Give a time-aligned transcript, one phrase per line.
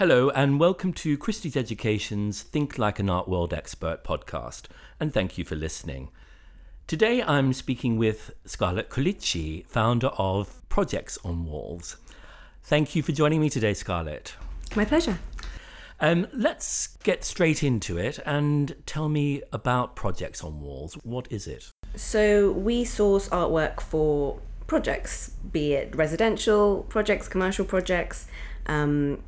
[0.00, 4.62] Hello, and welcome to Christie's Education's Think Like an Art World Expert podcast,
[4.98, 6.08] and thank you for listening.
[6.86, 11.98] Today I'm speaking with Scarlett Colici, founder of Projects on Walls.
[12.62, 14.36] Thank you for joining me today, Scarlett.
[14.74, 15.18] My pleasure.
[16.00, 20.94] Um, let's get straight into it and tell me about Projects on Walls.
[21.02, 21.70] What is it?
[21.94, 28.28] So, we source artwork for projects, be it residential projects, commercial projects.
[28.64, 29.22] Um,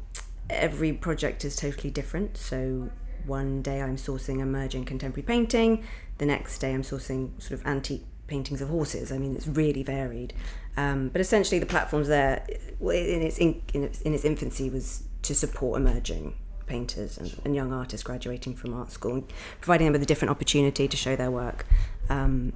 [0.50, 2.36] every project is totally different.
[2.36, 2.90] So
[3.26, 5.84] one day I'm sourcing emerging contemporary painting,
[6.18, 9.12] the next day I'm sourcing sort of antique paintings of horses.
[9.12, 10.32] I mean, it's really varied.
[10.76, 12.46] Um, but essentially, the platform's there
[12.80, 16.34] in its, in, in its in its infancy was to support emerging
[16.66, 19.22] painters and, and, young artists graduating from art school,
[19.60, 21.66] providing them with a different opportunity to show their work.
[22.08, 22.54] Um,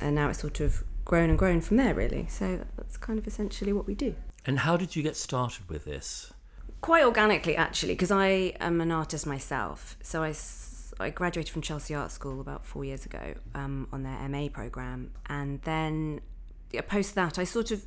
[0.00, 2.26] and now it's sort of grown and grown from there, really.
[2.28, 4.14] So that's kind of essentially what we do.
[4.44, 6.33] And how did you get started with this?
[6.84, 9.96] Quite organically actually because I am an artist myself.
[10.02, 10.34] So I,
[11.00, 15.10] I graduated from Chelsea Art School about four years ago um, on their MA program,
[15.24, 16.20] and then
[16.72, 17.86] yeah, post that I sort of.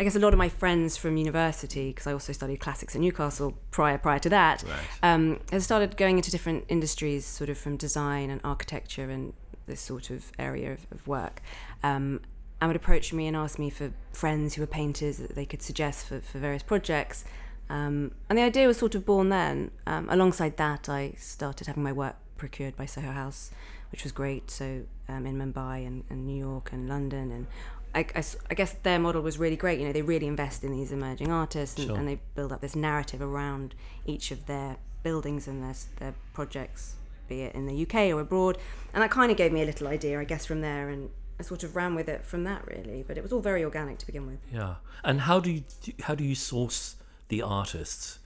[0.00, 3.00] I guess a lot of my friends from university, because I also studied classics at
[3.00, 5.12] Newcastle prior prior to that, right.
[5.12, 9.34] um, has started going into different industries, sort of from design and architecture and
[9.66, 11.42] this sort of area of, of work.
[11.82, 12.20] Um,
[12.60, 15.62] and would approach me and ask me for friends who were painters that they could
[15.62, 17.24] suggest for, for various projects.
[17.70, 19.70] Um, and the idea was sort of born then.
[19.86, 23.50] Um, alongside that, I started having my work procured by Soho House,
[23.90, 24.50] which was great.
[24.50, 27.46] So um, in Mumbai and, and, New York and London, and
[27.94, 29.80] I, I, I, guess their model was really great.
[29.80, 31.96] You know, they really invest in these emerging artists, and, sure.
[31.96, 33.74] and they build up this narrative around
[34.06, 36.96] each of their buildings and their their projects,
[37.28, 38.56] be it in the UK or abroad.
[38.94, 40.88] And that kind of gave me a little idea, I guess, from there.
[40.88, 43.04] And I sort of ran with it from that, really.
[43.06, 44.38] But it was all very organic to begin with.
[44.52, 44.76] Yeah.
[45.04, 45.64] And how do you
[46.02, 46.96] how do you source
[47.28, 48.18] the artists?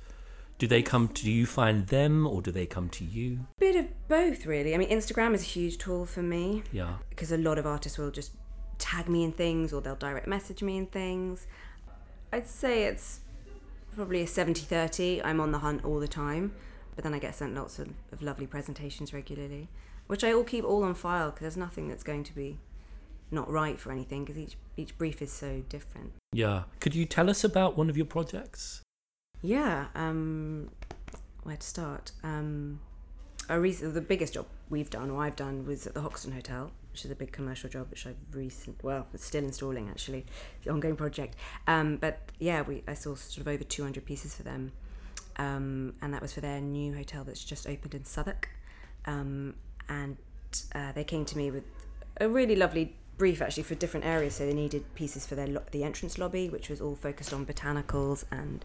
[0.58, 3.40] Do they come to you find them or do they come to you?
[3.56, 4.74] A bit of both really.
[4.74, 6.62] I mean Instagram is a huge tool for me.
[6.70, 6.94] Yeah.
[7.10, 8.32] Because a lot of artists will just
[8.78, 11.46] tag me in things or they'll direct message me in things.
[12.32, 13.20] I'd say it's
[13.94, 15.20] probably a 70-30.
[15.24, 16.52] I'm on the hunt all the time,
[16.94, 19.69] but then I get sent lots of, of lovely presentations regularly,
[20.06, 22.58] which I all keep all on file because there's nothing that's going to be
[23.32, 26.12] not right for anything because each each brief is so different.
[26.32, 26.64] Yeah.
[26.80, 28.82] Could you tell us about one of your projects?
[29.42, 30.70] Yeah, um,
[31.42, 32.12] where to start?
[32.22, 32.80] Um,
[33.48, 37.04] a the biggest job we've done, or I've done, was at the Hoxton Hotel, which
[37.04, 40.25] is a big commercial job, which I've recent, well, it's still installing actually,
[40.62, 41.34] the ongoing project.
[41.66, 44.70] Um, but yeah, we I saw sort of over 200 pieces for them,
[45.36, 48.48] um, and that was for their new hotel that's just opened in Southwark,
[49.06, 49.54] um,
[49.88, 50.16] and
[50.72, 51.64] uh, they came to me with
[52.20, 54.36] a really lovely brief actually for different areas.
[54.36, 57.44] So they needed pieces for their lo- the entrance lobby, which was all focused on
[57.44, 58.64] botanicals and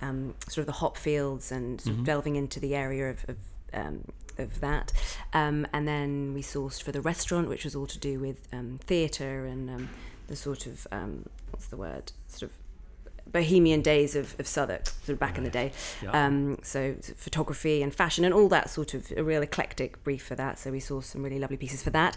[0.00, 2.00] um, sort of the hop fields and sort mm-hmm.
[2.00, 3.36] of delving into the area of, of,
[3.72, 4.04] um,
[4.38, 4.92] of that.
[5.32, 8.78] Um, and then we sourced for the restaurant, which was all to do with um,
[8.84, 9.88] theatre and um,
[10.26, 15.10] the sort of, um, what's the word, sort of bohemian days of, of Southwark, sort
[15.10, 15.38] of back right.
[15.38, 15.72] in the day.
[16.08, 20.34] Um, so photography and fashion and all that sort of a real eclectic brief for
[20.34, 20.58] that.
[20.58, 22.16] So we saw some really lovely pieces for that.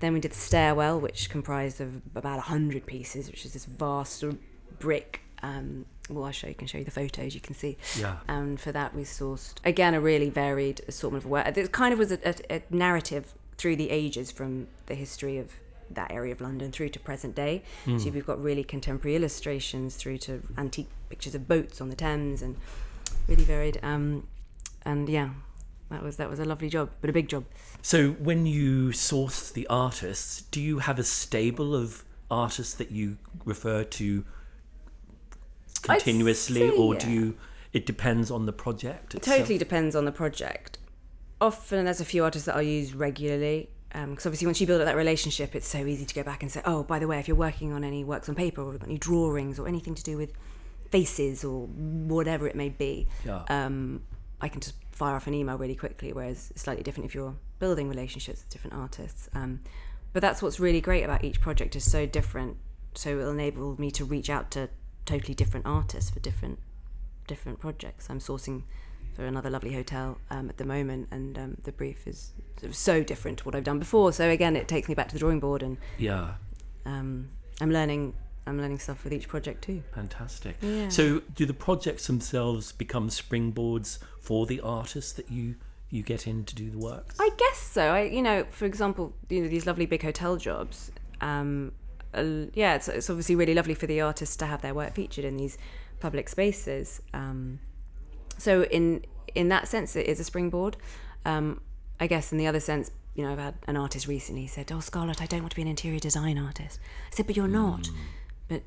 [0.00, 4.18] Then we did the stairwell, which comprised of about hundred pieces, which is this vast
[4.20, 7.34] sort of brick um, well, I show you can show you the photos.
[7.34, 7.76] You can see.
[7.98, 8.16] Yeah.
[8.28, 11.56] And for that, we sourced again a really varied assortment of work.
[11.56, 15.52] It kind of was a, a, a narrative through the ages from the history of
[15.90, 17.62] that area of London through to present day.
[17.86, 18.00] Mm.
[18.00, 22.42] So we've got really contemporary illustrations through to antique pictures of boats on the Thames
[22.42, 22.56] and
[23.26, 23.80] really varied.
[23.82, 24.26] Um,
[24.84, 25.30] and yeah,
[25.90, 27.44] that was that was a lovely job, but a big job.
[27.82, 33.16] So when you source the artists, do you have a stable of artists that you
[33.44, 34.24] refer to
[35.78, 37.36] continuously, or do you?
[37.72, 39.14] It depends on the project.
[39.14, 40.78] It totally depends on the project.
[41.40, 44.80] Often, there's a few artists that I'll use regularly because um, obviously once you build
[44.82, 47.18] up that relationship, it's so easy to go back and say, oh, by the way,
[47.18, 50.16] if you're working on any works on paper or any drawings or anything to do
[50.18, 50.32] with
[50.90, 53.44] faces or whatever it may be, yeah.
[53.48, 54.02] um,
[54.40, 56.12] I can just fire off an email really quickly.
[56.12, 59.28] Whereas it's slightly different if you're building relationships with different artists.
[59.32, 59.60] Um,
[60.12, 62.58] but that's what's really great about each project is so different.
[62.94, 64.68] So it'll enable me to reach out to
[65.08, 66.58] totally different artists for different
[67.26, 68.08] different projects.
[68.10, 68.64] I'm sourcing
[69.14, 72.76] for another lovely hotel um, at the moment, and um, the brief is sort of
[72.76, 74.12] so different to what I've done before.
[74.12, 76.34] So again, it takes me back to the drawing board, and yeah,
[76.84, 78.14] um, I'm learning.
[78.46, 79.82] I'm learning stuff with each project too.
[79.94, 80.56] Fantastic.
[80.62, 80.88] Yeah.
[80.88, 85.56] So, do the projects themselves become springboards for the artists that you
[85.90, 87.14] you get in to do the work?
[87.18, 87.82] I guess so.
[87.82, 90.90] I, you know, for example, you know these lovely big hotel jobs.
[91.20, 91.72] Um,
[92.14, 95.36] yeah, it's, it's obviously really lovely for the artists to have their work featured in
[95.36, 95.58] these
[96.00, 97.02] public spaces.
[97.12, 97.60] Um,
[98.38, 100.76] so in in that sense, it is a springboard.
[101.24, 101.60] Um,
[102.00, 104.80] I guess in the other sense, you know, I've had an artist recently said, "Oh,
[104.80, 106.78] Scarlett, I don't want to be an interior design artist."
[107.12, 107.82] I said, "But you're not.
[107.82, 107.94] Mm.
[108.48, 108.62] But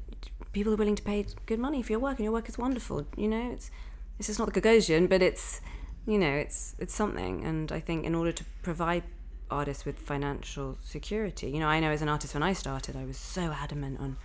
[0.52, 3.08] people are willing to pay good money for your work, and your work is wonderful.
[3.18, 3.72] You know, it's
[4.20, 5.62] it's just not the Gagosian, but it's
[6.06, 7.44] you know, it's it's something.
[7.44, 9.04] And I think in order to provide
[9.52, 13.06] artists with financial security, you know, I know as an artist when I started, I
[13.06, 14.18] was so adamant on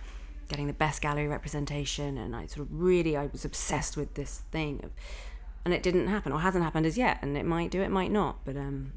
[0.49, 4.43] getting the best gallery representation, and I sort of really I was obsessed with this
[4.51, 4.91] thing of,
[5.65, 8.11] and it didn't happen or hasn't happened as yet, and it might do, it might
[8.11, 8.93] not, but um,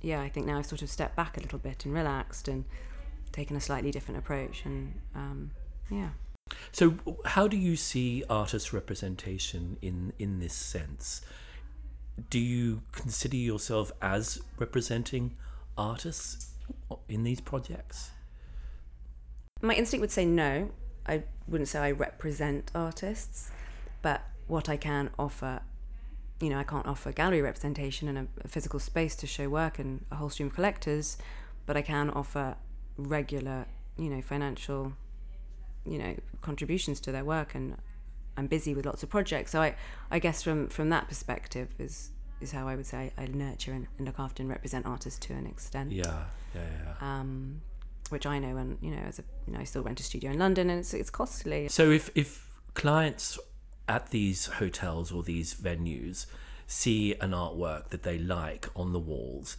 [0.00, 2.64] yeah, I think now I've sort of stepped back a little bit and relaxed and
[3.32, 5.50] taken a slightly different approach, and um,
[5.90, 6.10] yeah.
[6.72, 6.94] So,
[7.24, 11.22] how do you see artist representation in in this sense?
[12.28, 15.36] Do you consider yourself as representing
[15.78, 16.50] artists
[17.08, 18.10] in these projects?
[19.62, 20.70] My instinct would say no.
[21.06, 23.50] I wouldn't say I represent artists,
[24.02, 25.60] but what I can offer,
[26.40, 30.04] you know, I can't offer gallery representation and a, physical space to show work and
[30.10, 31.16] a whole stream of collectors,
[31.66, 32.56] but I can offer
[32.96, 34.92] regular, you know, financial,
[35.84, 37.76] you know, contributions to their work and
[38.40, 39.52] I'm busy with lots of projects.
[39.52, 39.76] So I,
[40.10, 42.10] I guess from from that perspective is
[42.40, 45.34] is how I would say I nurture and, and look after and represent artists to
[45.34, 45.92] an extent.
[45.92, 46.94] Yeah, yeah, yeah.
[47.00, 47.60] Um,
[48.08, 50.30] which I know, and you know, as a you know, I still rent a studio
[50.30, 51.68] in London, and it's it's costly.
[51.68, 53.38] So if if clients
[53.88, 56.26] at these hotels or these venues
[56.66, 59.56] see an artwork that they like on the walls,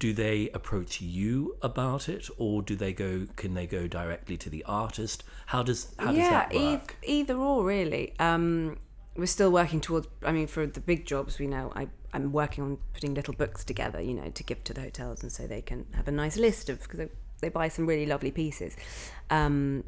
[0.00, 3.26] do they approach you about it, or do they go?
[3.36, 5.22] Can they go directly to the artist?
[5.46, 6.96] How does how does that work?
[7.02, 8.14] eith- either or really.
[8.18, 8.78] Um,
[9.14, 10.08] we're still working towards.
[10.24, 13.62] I mean, for the big jobs, we know I I'm working on putting little books
[13.62, 16.38] together, you know, to give to the hotels, and so they can have a nice
[16.38, 17.08] list of because they,
[17.42, 18.76] they buy some really lovely pieces.
[19.28, 19.84] Um,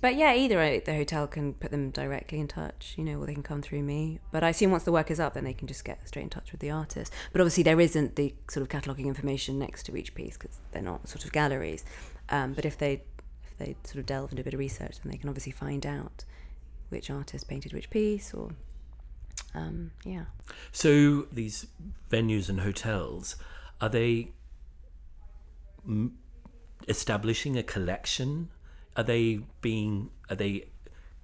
[0.00, 3.34] but yeah, either the hotel can put them directly in touch, you know, or they
[3.34, 4.20] can come through me.
[4.30, 6.30] But I assume once the work is up, then they can just get straight in
[6.30, 7.12] touch with the artist.
[7.32, 10.82] But obviously, there isn't the sort of cataloguing information next to each piece because they're
[10.82, 11.84] not sort of galleries.
[12.30, 13.02] Um, but if they
[13.44, 15.84] if they sort of delve into a bit of research, then they can obviously find
[15.84, 16.24] out
[16.88, 18.50] which artist painted which piece, or
[19.54, 20.24] um, yeah.
[20.72, 21.66] So these
[22.10, 23.36] venues and hotels
[23.80, 24.30] are they
[25.86, 26.16] m-
[26.88, 28.48] establishing a collection?
[28.96, 30.68] Are they being are they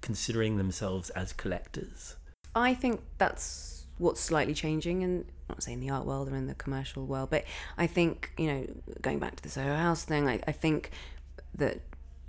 [0.01, 2.15] considering themselves as collectors?
[2.55, 6.47] I think that's what's slightly changing, and I'm not saying the art world or in
[6.47, 7.43] the commercial world, but
[7.77, 8.67] I think you know,
[9.01, 10.91] going back to the Soho House thing, I, I think
[11.55, 11.81] that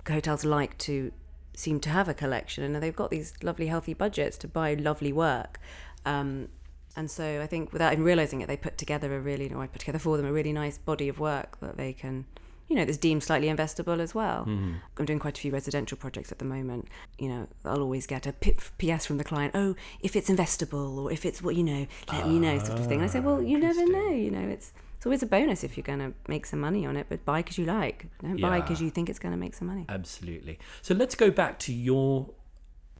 [0.07, 1.11] hotels like to
[1.55, 5.13] seem to have a collection, and they've got these lovely, healthy budgets to buy lovely
[5.13, 5.59] work.
[6.05, 6.49] Um,
[6.95, 9.67] and so I think without even realizing it, they put together a really, or I
[9.67, 12.25] put together for them a really nice body of work that they can,
[12.71, 14.41] you know, that's deemed slightly investable as well.
[14.45, 14.75] Mm-hmm.
[14.97, 16.87] I'm doing quite a few residential projects at the moment.
[17.19, 21.11] You know, I'll always get a PS from the client, oh, if it's investable or
[21.11, 22.99] if it's what, you know, let me know, sort of thing.
[23.01, 25.75] And I say, well, you never know, you know, it's, it's always a bonus if
[25.75, 28.05] you're going to make some money on it, but buy because you like.
[28.21, 29.85] Don't buy because you think it's going to make some money.
[29.89, 30.57] Absolutely.
[30.81, 32.29] So let's go back to your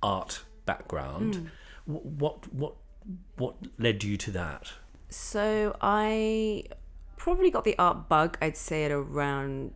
[0.03, 1.35] art background.
[1.35, 1.47] Mm.
[1.85, 2.73] Wh- What what
[3.37, 4.73] what led you to that?
[5.09, 6.65] So I
[7.21, 9.73] probably got the art bug, I'd say at around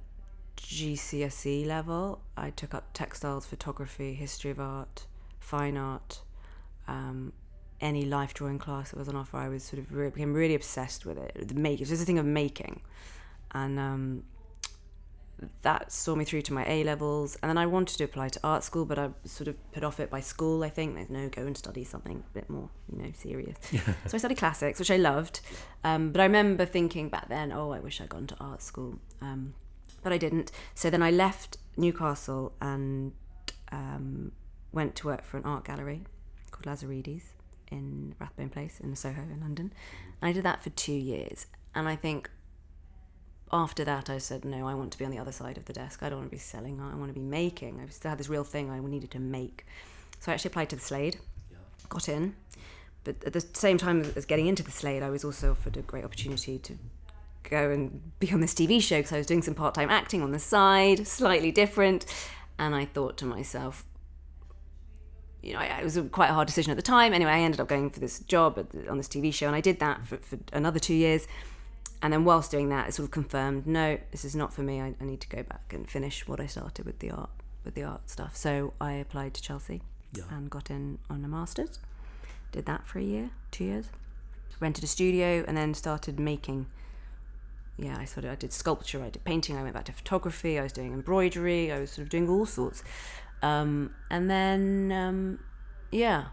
[0.57, 2.19] GCSE level.
[2.35, 5.05] I took up textiles, photography, history of art,
[5.39, 6.21] fine art,
[6.87, 7.33] um,
[7.79, 9.37] any life drawing class that was on offer.
[9.37, 11.47] I was sort of re- became really obsessed with it.
[11.47, 12.81] The make, it was just a thing of making,
[13.51, 14.23] and um,
[15.63, 17.37] that saw me through to my A levels.
[17.41, 19.99] And then I wanted to apply to art school, but I sort of put off
[19.99, 20.63] it by school.
[20.63, 23.57] I think there's no go and study something a bit more, you know, serious.
[23.71, 25.41] so I studied classics, which I loved.
[25.83, 28.99] Um, but I remember thinking back then, oh, I wish I'd gone to art school.
[29.21, 29.53] Um,
[30.03, 30.51] but I didn't.
[30.73, 33.13] So then I left Newcastle and
[33.71, 34.31] um,
[34.71, 36.03] went to work for an art gallery
[36.51, 37.23] called Lazarides
[37.71, 39.73] in Rathbone Place in Soho in London.
[40.21, 41.47] And I did that for two years.
[41.73, 42.29] And I think
[43.51, 45.73] after that, I said, no, I want to be on the other side of the
[45.73, 46.01] desk.
[46.01, 46.81] I don't want to be selling.
[46.81, 47.79] I want to be making.
[47.79, 49.65] I still had this real thing I needed to make.
[50.19, 51.19] So I actually applied to the Slade,
[51.89, 52.35] got in.
[53.03, 55.83] But at the same time as getting into the Slade, I was also offered a
[55.83, 56.77] great opportunity to
[57.43, 60.23] go and be on this TV show because I was doing some part time acting
[60.23, 62.05] on the side, slightly different.
[62.57, 63.85] And I thought to myself,
[65.43, 67.13] you know, it was a quite a hard decision at the time.
[67.13, 69.55] Anyway, I ended up going for this job at the, on this TV show, and
[69.55, 71.27] I did that for, for another two years.
[72.01, 74.81] And then, whilst doing that, it sort of confirmed, no, this is not for me.
[74.81, 77.29] I, I need to go back and finish what I started with the art,
[77.63, 78.35] with the art stuff.
[78.35, 79.81] So I applied to Chelsea
[80.13, 80.23] Yeah.
[80.29, 81.79] and got in on a masters.
[82.51, 83.85] Did that for a year, two years.
[84.59, 86.67] Rented a studio, and then started making.
[87.77, 90.57] Yeah, I sort of I did sculpture, I did painting, I went back to photography,
[90.57, 92.81] I was doing embroidery, I was sort of doing all sorts.
[93.41, 95.39] Um, and then, um,
[95.91, 96.25] yeah,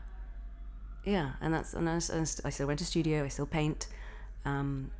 [1.05, 3.25] yeah, and that's and I, I still went to studio.
[3.25, 3.89] I still paint.
[4.45, 4.93] Um,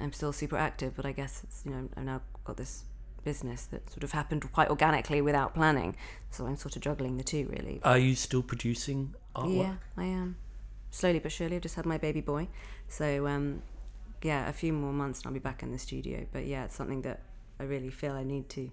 [0.00, 2.84] I'm still super active, but I guess it's you know I've now got this
[3.24, 5.96] business that sort of happened quite organically without planning.
[6.30, 7.80] So I'm sort of juggling the two really.
[7.84, 9.56] Are you still producing artwork?
[9.56, 10.36] Yeah, I am.
[10.90, 12.48] Slowly but surely, I've just had my baby boy.
[12.88, 13.62] So, um,
[14.22, 16.26] yeah, a few more months and I'll be back in the studio.
[16.32, 17.20] But yeah, it's something that
[17.58, 18.70] I really feel I need to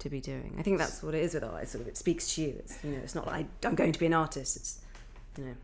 [0.00, 0.54] to be doing.
[0.56, 1.62] I think that's what it is with art.
[1.62, 2.56] It's sort of it speaks to you.
[2.58, 4.56] It's you know, it's not like I'm going to be an artist.
[4.56, 4.80] It's
[5.36, 5.54] you know,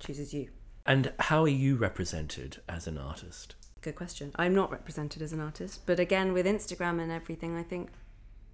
[0.00, 0.48] chooses you.
[0.86, 3.54] And how are you represented as an artist?
[3.84, 4.32] Good question.
[4.36, 7.90] I'm not represented as an artist, but again, with Instagram and everything, I think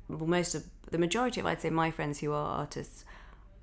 [0.08, 3.04] well, most of the majority of I'd say my friends who are artists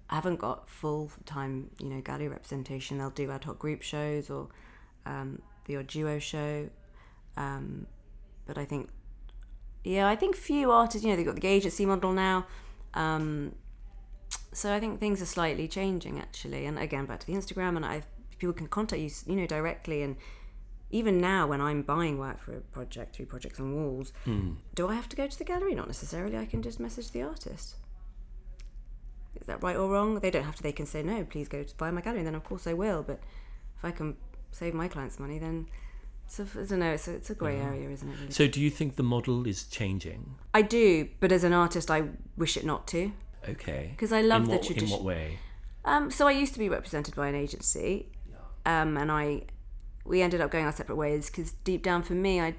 [0.10, 3.00] haven't got full time, you know, gallery representation.
[3.00, 4.48] They'll do ad hoc group shows or
[5.06, 6.70] um, the odd duo show.
[7.36, 7.86] Um,
[8.46, 8.88] but I think,
[9.84, 12.48] yeah, I think few artists, you know, they've got the agency model now.
[12.94, 13.56] Um,
[14.54, 16.66] so I think things are slightly changing actually.
[16.66, 18.04] And again, back to the Instagram, and I
[18.38, 20.02] people can contact you, you know, directly.
[20.02, 20.16] And
[20.90, 24.14] even now, when I'm buying work for a project through Projects on Walls,
[24.76, 25.76] do I have to go to the gallery?
[25.76, 26.38] Not necessarily.
[26.38, 27.76] I can just message the artist.
[29.40, 30.20] Is that right or wrong?
[30.20, 30.64] They don't have to.
[30.64, 31.24] They can say no.
[31.24, 32.20] Please go to buy my gallery.
[32.20, 33.04] And then of course I will.
[33.04, 33.20] But
[33.78, 34.16] if I can
[34.52, 35.68] save my clients money, then
[36.28, 36.92] so I don't know.
[36.92, 38.16] It's a, it's a grey area, isn't it?
[38.20, 38.32] Really?
[38.32, 40.36] So, do you think the model is changing?
[40.54, 42.04] I do, but as an artist, I
[42.36, 43.12] wish it not to.
[43.48, 43.90] Okay.
[43.92, 45.40] Because I love in the what, tradition- In what way?
[45.86, 48.10] Um, so I used to be represented by an agency,
[48.66, 49.44] um, and I
[50.08, 52.56] we ended up going our separate ways because deep down for me, I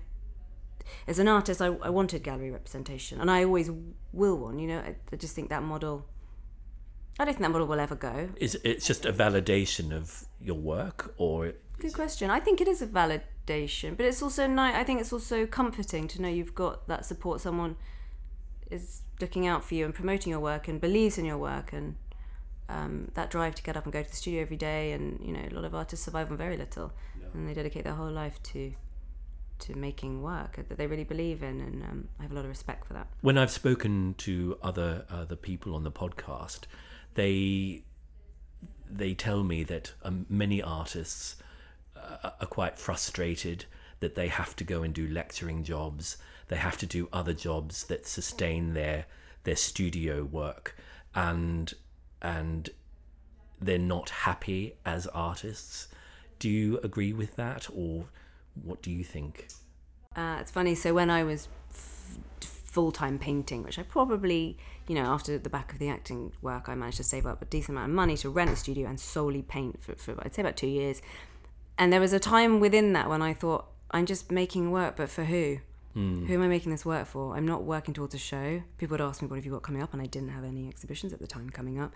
[1.07, 3.71] as an artist, I, I wanted gallery representation, and I always
[4.13, 4.61] will want.
[4.61, 6.07] You know, I, I just think that model.
[7.19, 8.31] I don't think that model will ever go.
[8.37, 12.29] Is it's just a validation of your work, or Good question.
[12.29, 14.75] I think it is a validation, but it's also nice.
[14.75, 17.41] I think it's also comforting to know you've got that support.
[17.41, 17.77] Someone
[18.69, 21.97] is looking out for you and promoting your work and believes in your work, and
[22.69, 24.93] um, that drive to get up and go to the studio every day.
[24.93, 26.93] And you know, a lot of artists survive on very little,
[27.35, 28.73] and they dedicate their whole life to
[29.61, 31.61] to making work that they really believe in.
[31.61, 33.09] And um, I have a lot of respect for that.
[33.23, 36.61] when I've spoken to other other people on the podcast,
[37.15, 37.83] they
[38.91, 41.37] they tell me that um, many artists
[41.97, 43.65] uh, are quite frustrated
[44.01, 46.17] that they have to go and do lecturing jobs.
[46.49, 49.07] They have to do other jobs that sustain their
[49.45, 50.77] their studio work,
[51.15, 51.73] and
[52.23, 52.71] and
[53.61, 55.89] they're not happy as artists.
[56.39, 58.05] Do you agree with that, or
[58.63, 59.49] what do you think?
[60.17, 60.75] Uh, it's funny.
[60.75, 65.51] So when I was f- full time painting, which I probably, you know, after the
[65.51, 68.17] back of the acting work, I managed to save up a decent amount of money
[68.19, 71.03] to rent a studio and solely paint for, for I'd say about two years.
[71.77, 75.09] And there was a time within that when I thought, I'm just making work, but
[75.09, 75.59] for who?
[75.95, 77.37] Who am I making this work for?
[77.37, 78.63] I'm not working towards a show.
[78.77, 80.69] People would ask me, "What have you got coming up?" And I didn't have any
[80.69, 81.93] exhibitions at the time coming up.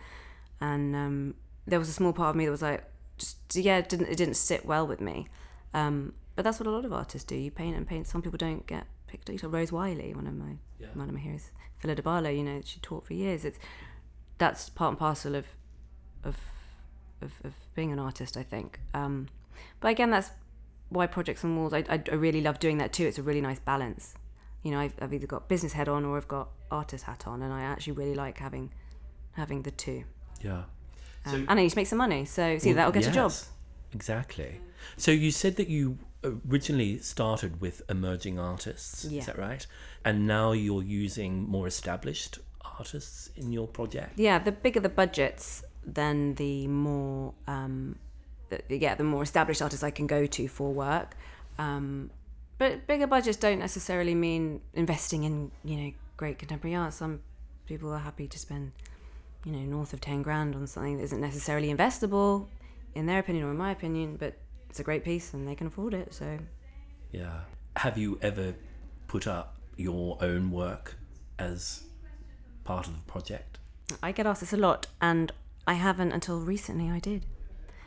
[0.61, 1.35] And um,
[1.67, 2.83] there was a small part of me that was like,
[3.19, 5.29] just yeah, it didn't it didn't sit well with me.
[5.75, 7.37] Um, but that's what a lot of artists do.
[7.37, 8.07] You paint and paint.
[8.07, 9.53] Some people don't get picked up.
[9.53, 10.57] Rose Wiley, one of my
[10.95, 11.51] one of my heroes,
[11.83, 12.31] Phyllida Barlow.
[12.31, 13.45] You know, she taught for years.
[13.45, 13.59] It's
[14.39, 15.47] that's part and parcel of
[16.25, 16.37] of
[17.21, 18.37] of, of being an artist.
[18.37, 18.81] I think.
[18.95, 19.29] Um,
[19.81, 20.31] but again, that's
[20.89, 21.73] why projects on walls.
[21.73, 23.07] I, I, I really love doing that too.
[23.07, 24.15] It's a really nice balance.
[24.63, 27.43] You know, I've, I've either got business head on or I've got artist hat on,
[27.43, 28.73] and I actually really like having
[29.33, 30.05] having the two.
[30.41, 30.63] Yeah.
[31.25, 33.33] Um, and I need to make some money, so see that'll get a job.
[33.93, 34.61] Exactly.
[34.97, 39.05] So you said that you originally started with emerging artists.
[39.05, 39.21] Yeah.
[39.21, 39.67] Is that right?
[40.05, 42.39] And now you're using more established
[42.79, 44.19] artists in your project.
[44.19, 47.99] Yeah, the bigger the budgets, then the more, um,
[48.49, 51.17] the, yeah, the more established artists I can go to for work.
[51.59, 52.11] Um,
[52.59, 56.95] but bigger budgets don't necessarily mean investing in, you know, great contemporary art.
[56.95, 57.21] Some
[57.67, 58.73] people are happy to spend,
[59.45, 62.47] you know, north of ten grand on something that isn't necessarily investable,
[62.95, 65.67] in their opinion or in my opinion, but it's a great piece and they can
[65.67, 66.15] afford it.
[66.15, 66.39] So
[67.11, 67.41] Yeah.
[67.77, 68.55] Have you ever
[69.07, 70.97] put up your own work
[71.39, 71.85] as
[72.65, 73.59] part of the project?
[74.03, 75.33] I get asked this a lot, and
[75.67, 76.91] I haven't until recently.
[76.91, 77.25] I did,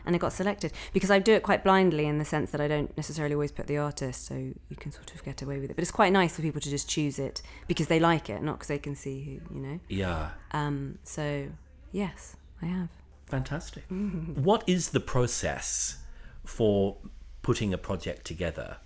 [0.06, 2.68] and it got selected because I do it quite blindly in the sense that I
[2.68, 5.76] don't necessarily always put the artist, so you can sort of get away with it.
[5.76, 8.54] But it's quite nice for people to just choose it because they like it, not
[8.54, 9.80] because they can see who you know.
[9.90, 10.32] Yeah.
[10.52, 11.48] Um, so
[11.92, 12.90] yes, I have.
[13.28, 13.84] Fantastic.
[13.90, 15.98] What is the process
[16.46, 16.98] for
[17.42, 18.78] putting a project together?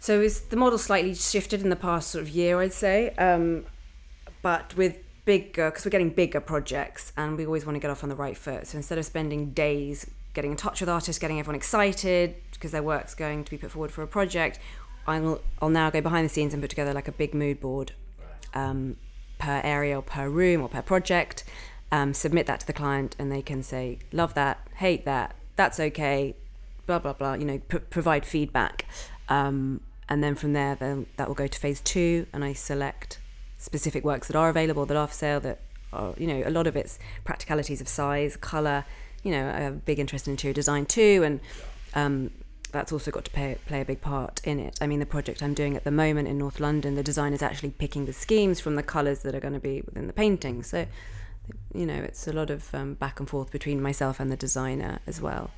[0.00, 3.64] So is the model slightly shifted in the past sort of year, I'd say, um,
[4.42, 8.02] but with bigger because we're getting bigger projects and we always want to get off
[8.02, 8.66] on the right foot.
[8.66, 12.82] So instead of spending days getting in touch with artists, getting everyone excited because their
[12.82, 14.58] work's going to be put forward for a project,
[15.06, 17.92] I'll I'll now go behind the scenes and put together like a big mood board
[18.52, 18.96] um,
[19.38, 21.44] per area or per room or per project.
[21.92, 25.78] Um, submit that to the client and they can say love that, hate that, that's
[25.78, 26.34] okay,
[26.86, 27.34] blah blah blah.
[27.34, 28.86] You know, p- provide feedback,
[29.28, 33.20] um, and then from there, then that will go to phase two, and I select
[33.58, 35.60] specific works that are available, that are for sale, that
[35.92, 38.84] are you know a lot of it's practicalities of size, color.
[39.24, 41.40] You know, I have a big interest in interior design too, and
[41.94, 42.30] um,
[42.74, 44.78] that's also got to play, play a big part in it.
[44.80, 47.42] I mean, the project I'm doing at the moment in North London, the design is
[47.42, 50.62] actually picking the schemes from the colours that are going to be within the painting.
[50.62, 50.86] So,
[51.74, 54.98] you know, it's a lot of um, back and forth between myself and the designer
[55.06, 55.50] as well.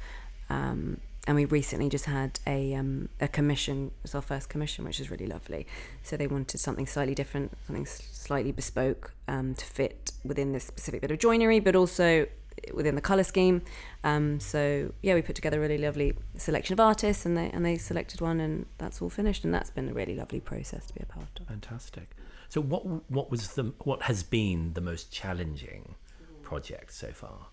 [0.49, 3.87] Um, and we recently just had a um, a commission.
[3.87, 5.67] It was our first commission, which is really lovely.
[6.03, 11.01] So they wanted something slightly different, something slightly bespoke um, to fit within this specific
[11.01, 12.27] bit of joinery, but also
[12.73, 13.63] within the color scheme.
[14.05, 17.65] Um, so yeah, we put together a really lovely selection of artists, and they and
[17.65, 20.95] they selected one, and that's all finished, and that's been a really lovely process to
[20.95, 21.47] be a part of.
[21.47, 22.11] Fantastic.
[22.49, 25.95] So what what was the what has been the most challenging
[26.43, 27.49] project so far?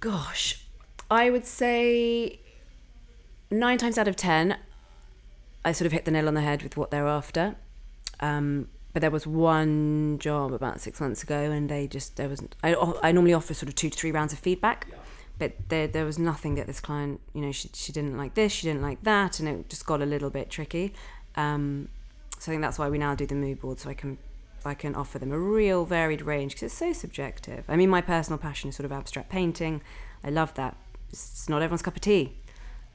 [0.00, 0.66] Gosh,
[1.10, 2.40] I would say
[3.50, 4.58] nine times out of ten,
[5.64, 7.56] I sort of hit the nail on the head with what they're after.
[8.20, 12.54] Um, but there was one job about six months ago, and they just there wasn't.
[12.62, 14.96] I I normally offer sort of two to three rounds of feedback, yeah.
[15.38, 18.52] but there there was nothing that this client, you know, she she didn't like this,
[18.52, 20.94] she didn't like that, and it just got a little bit tricky.
[21.34, 21.88] Um,
[22.38, 24.16] so I think that's why we now do the mood board, so I can
[24.64, 27.64] I can offer them a real varied range because it's so subjective.
[27.68, 29.82] I mean, my personal passion is sort of abstract painting.
[30.22, 30.76] I love that.
[31.10, 32.36] It's not everyone's cup of tea.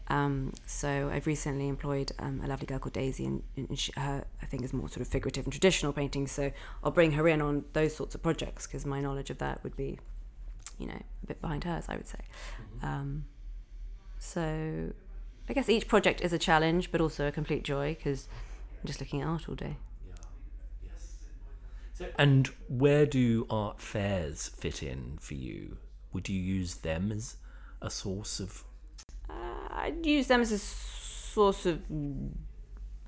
[0.09, 4.25] Um, so I've recently employed um, a lovely girl called Daisy, and, and she, her
[4.41, 6.27] I think is more sort of figurative and traditional painting.
[6.27, 6.51] So
[6.83, 9.77] I'll bring her in on those sorts of projects because my knowledge of that would
[9.77, 9.99] be,
[10.79, 12.19] you know, a bit behind hers, I would say.
[12.77, 12.85] Mm-hmm.
[12.85, 13.25] Um,
[14.17, 14.91] so
[15.47, 18.27] I guess each project is a challenge, but also a complete joy because
[18.81, 19.77] I'm just looking at art all day.
[22.17, 25.77] And where do art fairs fit in for you?
[26.13, 27.35] Would you use them as
[27.81, 28.63] a source of
[29.29, 31.81] I'd use them as a source of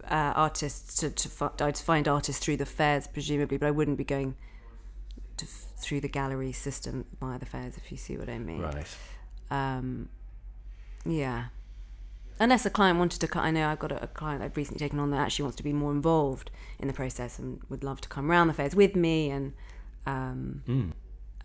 [0.04, 3.98] uh, artists to, to fi- I'd find artists through the fairs presumably, but I wouldn't
[3.98, 4.36] be going
[5.38, 8.62] to f- through the gallery system via the fairs if you see what I mean.
[8.62, 8.98] Right.
[9.50, 10.10] Um,
[11.06, 11.46] yeah.
[12.40, 15.00] Unless a client wanted to, I know I've got a, a client I've recently taken
[15.00, 18.10] on that actually wants to be more involved in the process and would love to
[18.10, 19.54] come around the fairs with me and
[20.06, 20.92] um, mm.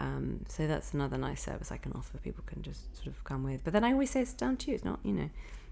[0.00, 2.18] Um, so that's another nice service I can offer.
[2.18, 3.64] People can just sort of come with.
[3.64, 4.74] But then I always say it's down to you.
[4.74, 5.30] It's not, you know,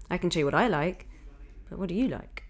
[0.09, 1.07] I can show you what I like,
[1.69, 2.43] but what do you like?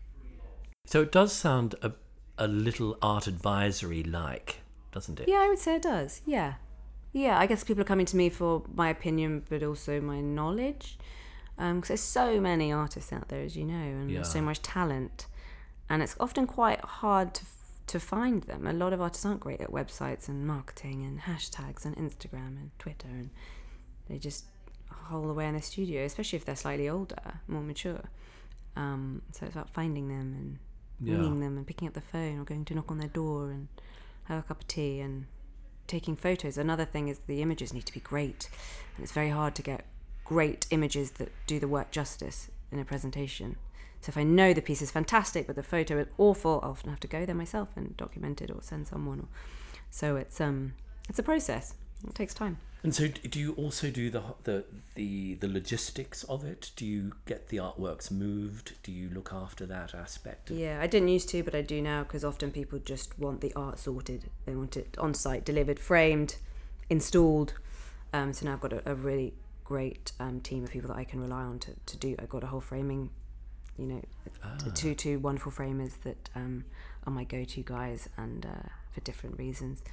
[0.86, 1.94] So it does sound a,
[2.38, 4.62] a little art advisory like,
[4.92, 5.28] doesn't it?
[5.28, 6.22] Yeah, I would say it does.
[6.26, 6.56] Yeah.
[7.12, 10.98] Yeah, I guess people are coming to me for my opinion, but also my knowledge.
[11.56, 14.18] Because um, there's so many artists out there, as you know, and yeah.
[14.18, 15.28] there's so much talent.
[15.90, 17.46] And it's often quite hard to
[17.88, 18.66] to find them.
[18.66, 22.72] A lot of artists aren't great at websites and marketing and hashtags and Instagram and
[22.80, 23.30] Twitter, and
[24.10, 24.46] they just
[24.90, 28.02] hole away in their studio, especially if they're slightly older, more mature.
[28.76, 30.60] Um, so it's about finding them and
[31.00, 31.48] ringing yeah.
[31.48, 33.68] them and picking up the phone or going to knock on their door and
[34.26, 35.26] have a cup of tea and
[35.88, 36.58] taking photos.
[36.58, 38.50] Another thing is the images need to be great,
[38.96, 39.86] and it's very hard to get
[40.24, 43.58] great images that do the work justice in a presentation.
[44.06, 46.92] So if I know the piece is fantastic but the photo is awful, I often
[46.92, 49.22] have to go there myself and document it or send someone.
[49.22, 49.28] Or,
[49.90, 50.74] so it's um
[51.10, 51.74] it's a process.
[52.08, 52.60] It takes time.
[52.84, 54.64] And so, do you also do the the
[54.94, 56.70] the the logistics of it?
[56.76, 58.74] Do you get the artworks moved?
[58.84, 60.52] Do you look after that aspect?
[60.52, 63.52] Yeah, I didn't used to, but I do now because often people just want the
[63.56, 64.30] art sorted.
[64.46, 66.36] They want it on site, delivered, framed,
[66.88, 67.56] installed.
[68.14, 71.06] Um, so now I've got a, a really great um, team of people that I
[71.06, 72.16] can rely on to, to do.
[72.20, 73.10] I've got a whole framing
[73.78, 74.02] you know,
[74.44, 74.58] ah.
[74.74, 76.66] two two wonderful framers that um,
[77.06, 79.84] are my go-to guys, and uh, for different reasons.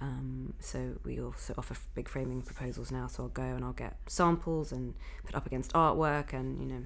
[0.00, 3.06] Um, so we also offer big framing proposals now.
[3.06, 6.82] So I'll go and I'll get samples and put up against artwork, and you know,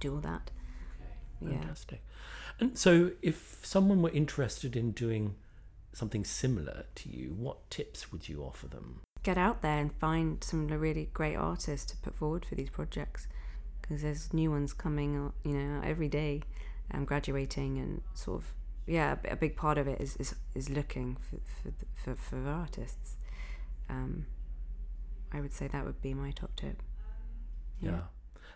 [0.00, 0.50] do all that.
[1.42, 1.56] Okay.
[1.56, 2.00] Fantastic.
[2.02, 2.14] Yeah.
[2.60, 5.36] And so, if someone were interested in doing
[5.92, 9.00] something similar to you, what tips would you offer them?
[9.22, 13.28] Get out there and find some really great artists to put forward for these projects
[13.88, 16.42] because there's new ones coming, you know, every day.
[16.90, 18.54] I'm graduating and sort of
[18.86, 23.16] yeah, a big part of it is is, is looking for for, for, for artists.
[23.90, 24.26] Um,
[25.32, 26.82] I would say that would be my top tip.
[27.80, 27.90] Yeah.
[27.90, 28.00] yeah.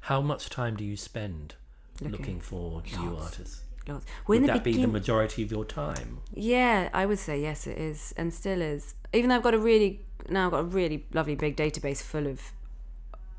[0.03, 1.55] How much time do you spend
[2.01, 2.97] looking, looking for Lots.
[2.97, 3.63] new artists?
[3.87, 4.07] Lots.
[4.27, 6.21] Well, would that begin- be the majority of your time?
[6.33, 8.95] Yeah, I would say yes, it is, and still is.
[9.13, 12.27] Even though I've got a really now I've got a really lovely big database full
[12.27, 12.41] of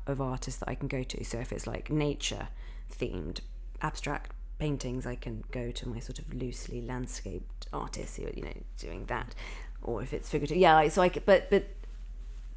[0.06, 1.24] of artists that I can go to.
[1.24, 2.48] So if it's like nature
[2.92, 3.40] themed
[3.80, 8.42] abstract paintings, I can go to my sort of loosely landscaped artists who are, you
[8.42, 9.34] know, doing that.
[9.82, 10.74] Or if it's figurative, yeah.
[10.74, 11.68] Like, so I could, but but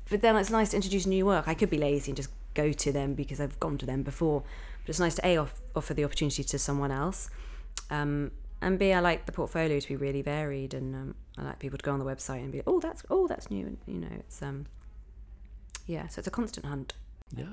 [0.10, 1.48] but then it's nice to introduce new work.
[1.48, 4.42] I could be lazy and just go to them because I've gone to them before.
[4.84, 7.30] But it's nice to a off, offer the opportunity to someone else,
[7.90, 8.32] um,
[8.62, 11.78] and b I like the portfolio to be really varied, and um, I like people
[11.78, 14.08] to go on the website and be oh that's oh that's new, and you know
[14.12, 14.68] it's um
[15.86, 16.94] yeah, so it's a constant hunt.
[17.36, 17.46] Yeah.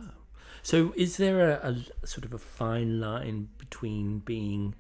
[0.63, 4.75] So is there a, a sort of a fine line between being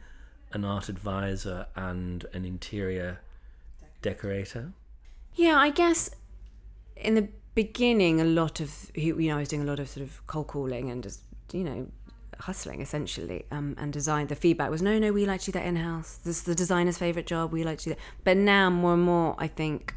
[0.53, 3.21] an art advisor and an interior
[4.01, 4.73] decorator?
[5.35, 6.11] Yeah, I guess
[6.97, 10.07] in the beginning, a lot of you know, I was doing a lot of sort
[10.07, 11.21] of cold calling and just
[11.53, 11.87] you know,
[12.41, 13.45] hustling essentially.
[13.51, 14.27] Um, and design.
[14.27, 16.19] The feedback was, no, no, we like to do that in house.
[16.25, 17.53] This is the designer's favorite job.
[17.53, 17.99] We like to do that.
[18.25, 19.95] But now, more and more, I think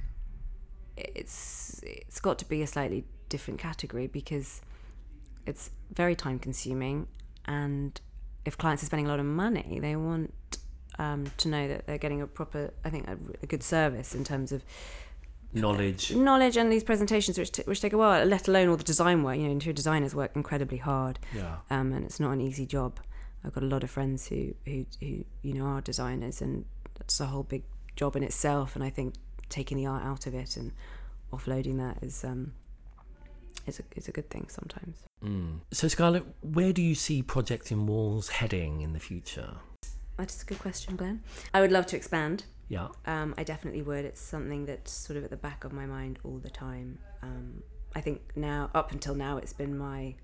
[0.95, 4.61] it's it's got to be a slightly different category because
[5.47, 7.07] it's very time consuming
[7.45, 7.99] and
[8.45, 10.33] if clients are spending a lot of money they want
[10.99, 14.23] um, to know that they're getting a proper i think a, a good service in
[14.23, 14.63] terms of
[15.53, 16.13] knowledge.
[16.15, 19.23] knowledge and these presentations which, t- which take a while let alone all the design
[19.23, 19.37] work.
[19.37, 21.57] You know interior designers work incredibly hard yeah.
[21.69, 22.99] um, and it's not an easy job.
[23.43, 26.65] I've got a lot of friends who, who who you know are designers and
[26.97, 27.63] that's a whole big
[27.95, 29.15] job in itself and i think
[29.49, 30.71] taking the art out of it and
[31.31, 32.53] offloading that is um,
[33.67, 35.03] is a, is a good thing sometimes.
[35.23, 35.59] Mm.
[35.71, 39.55] So, Scarlett, where do you see Projects in Walls heading in the future?
[40.17, 41.23] That is a good question, Glenn.
[41.53, 42.45] I would love to expand.
[42.69, 42.87] Yeah.
[43.05, 44.03] Um, I definitely would.
[44.03, 46.97] It's something that's sort of at the back of my mind all the time.
[47.21, 47.63] Um,
[47.95, 50.15] I think now, up until now, it's been my,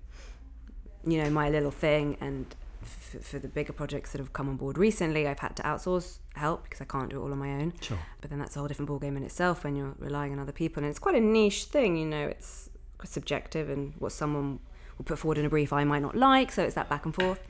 [1.06, 2.16] you know, my little thing.
[2.20, 5.62] And f- for the bigger projects that have come on board recently, I've had to
[5.62, 7.72] outsource help because I can't do it all on my own.
[7.80, 7.98] Sure.
[8.20, 10.82] But then that's a whole different ballgame in itself when you're relying on other people.
[10.82, 12.68] And it's quite a niche thing, you know, it's
[13.04, 14.60] subjective and what someone
[14.98, 16.52] will put forward in a brief I might not like.
[16.52, 17.40] So it's that back and forth.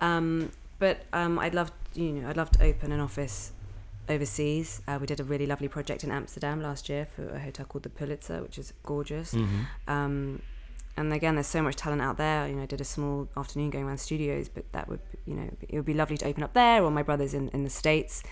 [0.00, 3.52] Um, but um, I'd love, you know, I'd love to open an office
[4.08, 4.80] overseas.
[4.86, 7.82] Uh, we did a really lovely project in Amsterdam last year for a hotel called
[7.82, 9.34] the Pulitzer, which is gorgeous.
[9.34, 9.90] Mm-hmm.
[9.90, 10.42] Um,
[10.96, 12.48] and again, there's so much talent out there.
[12.48, 15.50] You know, I did a small afternoon going around studios, but that would, you know,
[15.68, 16.82] it would be lovely to open up there.
[16.82, 18.22] Or my brothers in, in the states,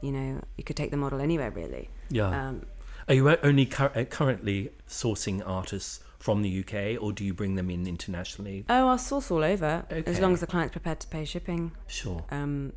[0.00, 1.88] you know, you could take the model anywhere really.
[2.10, 2.48] Yeah.
[2.48, 2.62] Um,
[3.08, 7.68] Are you only cur- currently sourcing artists from the UK, or do you bring them
[7.68, 8.64] in internationally?
[8.68, 10.08] oh, I'll source all over Okay.
[10.10, 11.72] as long as the client's prepared to pay shipping.
[11.88, 12.24] Sure.
[12.30, 12.72] Um,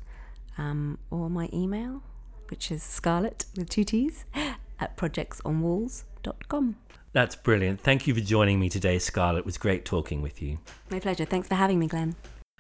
[0.57, 2.03] um, or my email,
[2.49, 4.25] which is Scarlett with two T's
[4.79, 6.77] at projectsonwalls.com.
[7.13, 7.81] That's brilliant.
[7.81, 9.41] Thank you for joining me today, Scarlett.
[9.41, 10.59] It was great talking with you.
[10.91, 11.25] My pleasure.
[11.25, 12.17] Thanks for having me, Glenn.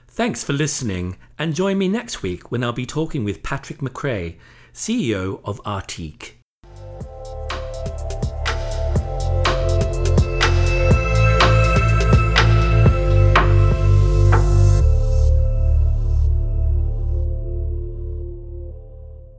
[0.09, 4.37] Thanks for listening, and join me next week when I'll be talking with Patrick McCrae,
[4.73, 6.33] CEO of Artiq.